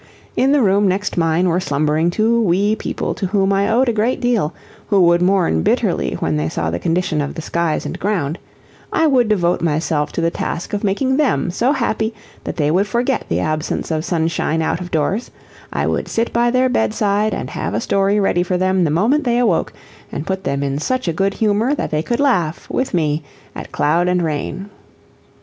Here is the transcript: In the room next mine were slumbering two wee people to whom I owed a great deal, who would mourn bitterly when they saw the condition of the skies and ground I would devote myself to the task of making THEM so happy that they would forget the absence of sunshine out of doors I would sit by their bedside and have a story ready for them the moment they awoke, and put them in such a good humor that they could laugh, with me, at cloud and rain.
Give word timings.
In 0.35 0.51
the 0.51 0.63
room 0.63 0.87
next 0.87 1.15
mine 1.15 1.47
were 1.47 1.59
slumbering 1.59 2.09
two 2.09 2.41
wee 2.41 2.75
people 2.75 3.13
to 3.13 3.27
whom 3.27 3.53
I 3.53 3.69
owed 3.69 3.87
a 3.87 3.93
great 3.93 4.19
deal, 4.19 4.51
who 4.87 4.99
would 5.01 5.21
mourn 5.21 5.61
bitterly 5.61 6.13
when 6.15 6.37
they 6.37 6.49
saw 6.49 6.71
the 6.71 6.79
condition 6.79 7.21
of 7.21 7.35
the 7.35 7.41
skies 7.43 7.85
and 7.85 7.99
ground 7.99 8.39
I 8.91 9.05
would 9.05 9.27
devote 9.29 9.61
myself 9.61 10.11
to 10.13 10.21
the 10.21 10.31
task 10.31 10.73
of 10.73 10.83
making 10.83 11.17
THEM 11.17 11.51
so 11.51 11.71
happy 11.71 12.15
that 12.45 12.55
they 12.55 12.71
would 12.71 12.87
forget 12.87 13.25
the 13.29 13.41
absence 13.41 13.91
of 13.91 14.03
sunshine 14.03 14.63
out 14.63 14.81
of 14.81 14.89
doors 14.89 15.29
I 15.71 15.85
would 15.85 16.07
sit 16.07 16.33
by 16.33 16.49
their 16.49 16.67
bedside 16.67 17.31
and 17.35 17.51
have 17.51 17.75
a 17.75 17.79
story 17.79 18.19
ready 18.19 18.41
for 18.41 18.57
them 18.57 18.85
the 18.85 18.89
moment 18.89 19.23
they 19.23 19.37
awoke, 19.37 19.71
and 20.11 20.25
put 20.25 20.45
them 20.45 20.63
in 20.63 20.79
such 20.79 21.07
a 21.07 21.13
good 21.13 21.35
humor 21.35 21.75
that 21.75 21.91
they 21.91 22.01
could 22.01 22.19
laugh, 22.19 22.67
with 22.71 22.95
me, 22.95 23.21
at 23.53 23.71
cloud 23.71 24.07
and 24.07 24.23
rain. 24.23 24.71